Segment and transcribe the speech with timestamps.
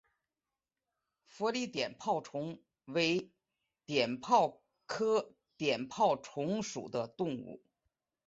[1.27, 3.31] 佛理碘泡虫为
[3.85, 7.61] 碘泡科碘泡虫属的动物。